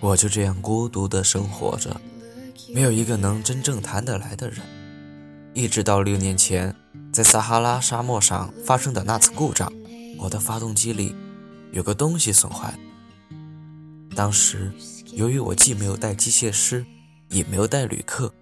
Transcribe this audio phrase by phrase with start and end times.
[0.00, 2.00] 我就这样孤独的生活着，
[2.72, 4.60] 没有一个能真正谈得来的人。
[5.52, 6.74] 一直到六年前，
[7.12, 9.70] 在撒哈拉沙漠上发生的那次故障，
[10.18, 11.14] 我的发动机里
[11.72, 12.72] 有个东西损坏。
[14.16, 14.72] 当时，
[15.12, 16.86] 由于我既没有带机械师，
[17.28, 18.32] 也没有带旅客，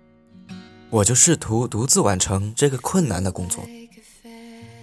[0.91, 3.65] 我就试图独自完成这个困难的工作。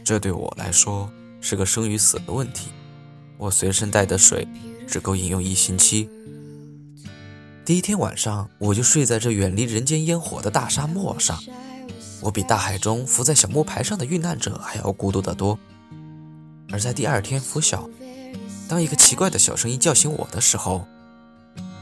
[0.03, 1.09] 这对我来说
[1.47, 2.69] 是个生与死的问题。
[3.37, 4.47] 我随身带的水
[4.87, 6.09] 只够饮用一星期。
[7.63, 11.39] 第一天晚上，我就睡在这远离人间烟火的大沙漠上。
[12.21, 15.59] 我比大海中浮在小木牌上的遇难者还要孤独得多。
[16.71, 17.87] 而在第二天拂晓，
[18.67, 20.87] 当一个奇怪的小声音叫醒我的时候，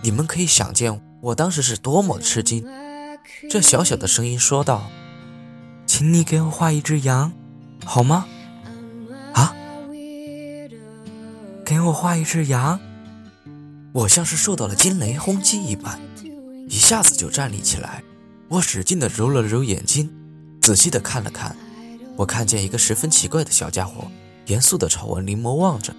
[0.02, 2.68] 你们可以想见我当时是多么吃惊。
[3.50, 4.92] 这小小的声音说道
[5.88, 7.32] ：“请你给我画一只羊，
[7.86, 8.28] 好吗？”
[11.66, 12.80] 给我画一只羊！
[13.94, 16.00] 我像是受到了惊雷轰击一般，
[16.68, 18.04] 一下子就站立起来。
[18.50, 20.12] 我使劲地揉了揉眼睛。
[20.62, 21.56] 仔细的看了看，
[22.18, 24.10] 我看见一个十分奇怪的小家伙，
[24.48, 25.94] 严肃的朝我临摹望着。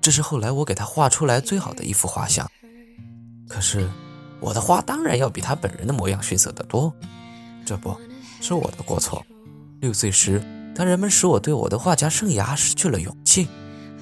[0.00, 2.50] 这是后来我给他画出来最好的一幅画像。
[3.48, 3.90] 可是，
[4.40, 6.92] 我的画当然要比他本人的模样逊色得多。
[7.64, 7.94] 这不
[8.40, 9.24] 是我的过错。
[9.80, 10.42] 六岁时，
[10.74, 13.48] 当人们使我对我的画家生涯失去了勇气，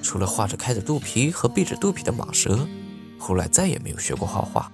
[0.05, 2.67] 除了画着开着肚皮和闭着肚皮的蟒蛇，
[3.17, 4.71] 后来再也没有学过画画。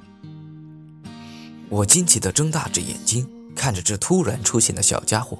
[1.69, 3.25] 我惊奇地睁大着眼睛。
[3.53, 5.37] 看着这突然出现的小家伙，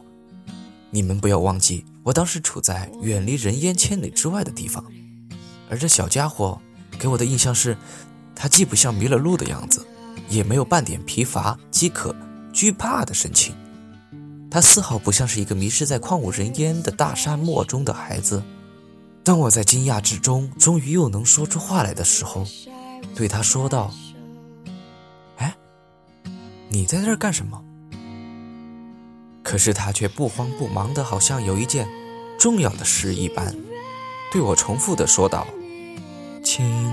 [0.92, 4.84] 你们不要忘记，我当时处在远离人烟千里之外的地方，
[5.70, 6.62] 而这小家伙
[7.00, 7.76] 给我的印象是，
[8.36, 9.88] 他既不像迷了路的样子，
[10.28, 12.14] 也没有半点疲乏、饥渴、
[12.52, 13.56] 惧怕的神情，
[14.52, 18.44] 他丝毫不像是一个迷失在旷无人烟的大沙漠中的孩子。
[19.24, 22.46] 当我在惊讶之中，终于又能说出话来的时候，
[23.16, 23.94] 对他说道
[25.38, 25.56] ：“哎，
[26.70, 27.64] 你在这儿干什么？”
[29.44, 31.88] 可是他却不慌不忙的，好像有一件
[32.40, 33.56] 重要的事一般，
[34.32, 35.46] 对我重复的说道
[36.44, 36.92] ：“请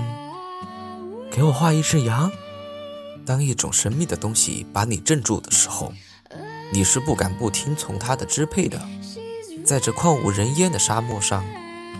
[1.31, 2.31] 给我画一只羊。”
[3.25, 5.93] 当一种神秘的东西把你镇住的时候，
[6.71, 8.79] 你是不敢不听从它的支配的。
[9.63, 11.43] 在这旷无人烟的沙漠上，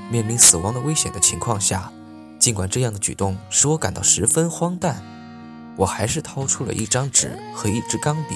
[0.10, 1.92] 面临死亡的危险的情况下，
[2.40, 5.04] 尽管这样的举动使我感到十分荒诞，
[5.78, 8.36] 我还是掏出了一张纸和一支钢笔。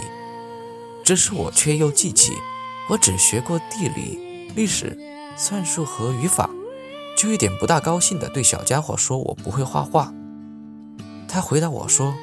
[1.03, 2.33] 这时我却又记起，
[2.89, 4.97] 我只学过地理、历史、
[5.35, 6.49] 算术和语法，
[7.17, 10.13] 就一点不大高兴地对小家伙说：“我不会画画。”
[11.27, 12.13] 他回答我说：“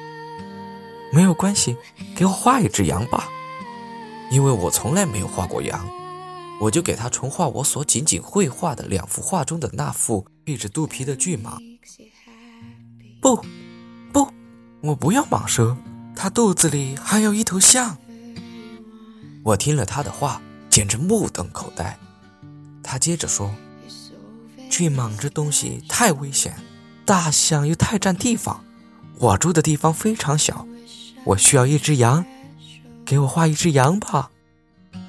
[1.13, 1.77] 没有关系，
[2.15, 3.27] 给我画一只羊吧。”
[4.31, 5.85] 因为我从来没有画过羊，
[6.61, 11.57] 我就给他重画我所仅仅绘画的两幅画中的那副闭着肚皮的巨蟒。
[13.19, 13.43] 不，
[14.13, 14.31] 不，
[14.81, 15.75] 我不要蟒蛇，
[16.15, 17.97] 它肚子里还有一头象。
[19.43, 20.39] 我听了他的话，
[20.69, 21.97] 简直目瞪口呆。
[22.83, 23.51] 他接着说
[24.69, 26.55] ：“巨蟒这东西太危险，
[27.05, 28.63] 大象又太占地方。
[29.17, 30.67] 我住的地方非常小，
[31.23, 32.23] 我需要一只羊，
[33.03, 34.29] 给我画一只羊吧。”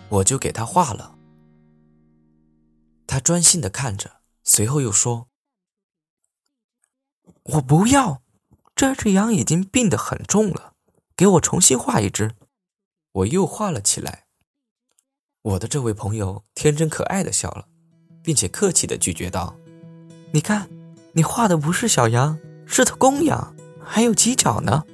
[0.09, 1.15] 我就给他画了。
[3.07, 5.29] 他专心的看着，随后又说
[7.45, 8.23] ：“我不要，
[8.75, 10.75] 这只羊已经病得很重了，
[11.17, 12.35] 给我重新画一只。”
[13.13, 14.27] 我又画了起来。
[15.43, 17.69] 我的这位朋友天真可爱的笑了，
[18.23, 19.57] 并且客气的拒绝道
[20.33, 20.71] ：“你看，
[21.13, 24.85] 你画的不是小羊，是头公羊，还有犄角呢。”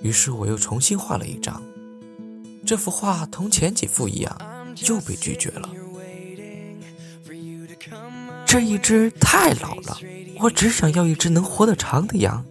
[0.00, 1.62] 于是我又重新画了一张，
[2.64, 4.36] 这幅画同前几幅一样，
[4.88, 5.68] 又被拒绝了。
[8.46, 9.98] 这一只太老了，
[10.40, 12.44] 我只想要一只能活得长的羊。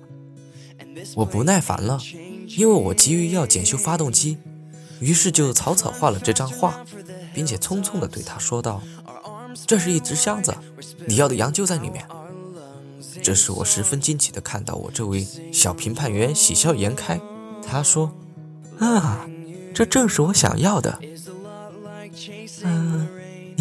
[1.15, 1.99] 我不耐烦了，
[2.47, 4.37] 因为我急于要检修发动机。
[4.99, 6.85] 于是就草草画了这张画，
[7.33, 8.81] 并且匆匆地对他说道
[9.65, 10.55] ：“这是一只箱子，
[11.07, 12.05] 你要的羊就在里面。”
[13.23, 17.19] 这时我十分惊奇地看到我这位小评判员喜笑颜开。
[17.67, 18.15] 他说
[18.79, 19.27] ：“啊，
[19.73, 20.99] 这正是我想要的。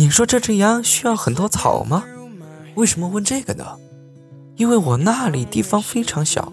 [0.00, 2.05] 你说这只羊需要很多草吗？
[2.75, 3.76] 为什么问这个呢？
[4.56, 6.50] 因为我那里地方非常小。”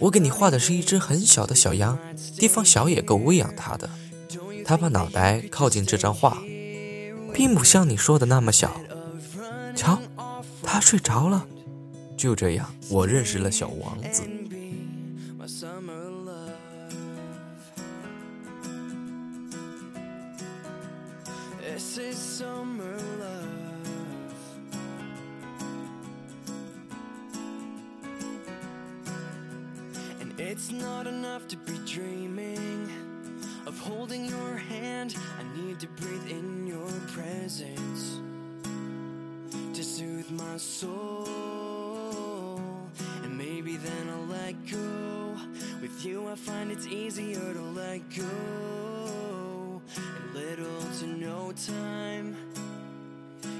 [0.00, 1.98] 我给你画的是一只很小的小羊，
[2.38, 3.90] 地方小也够喂养它的。
[4.64, 6.38] 它把脑袋靠近这张画，
[7.34, 8.80] 并不像你说的那么小。
[9.74, 9.98] 瞧，
[10.62, 11.44] 它睡着了。
[12.16, 14.22] 就这样，我认识了小王子。
[21.76, 24.34] This is summer love.
[30.22, 32.90] And it's not enough to be dreaming
[33.66, 35.18] of holding your hand.
[35.38, 38.20] I need to breathe in your presence
[39.74, 41.28] to soothe my soul.
[43.22, 45.36] And maybe then I'll let go.
[45.82, 48.56] With you, I find it's easier to let go
[50.36, 52.36] Little to no time,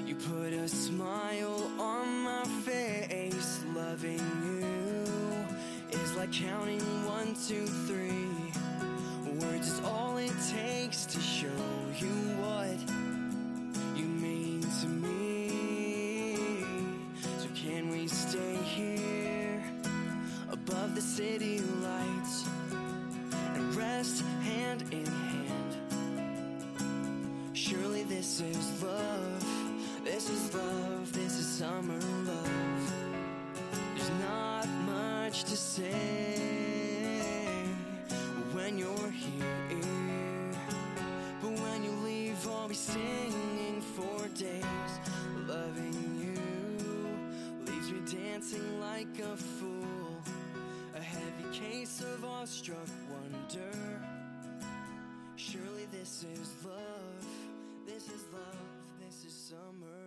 [0.05, 3.63] you put a smile on my face.
[3.75, 8.16] Loving you is like counting one, two, three.
[42.67, 44.91] I'll be singing for days.
[45.47, 50.21] Loving you leaves me dancing like a fool.
[50.93, 54.01] A heavy case of awestruck wonder.
[55.37, 57.25] Surely this is love.
[57.85, 58.99] This is love.
[58.99, 60.06] This is summer.